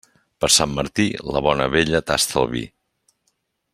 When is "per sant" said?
0.43-0.71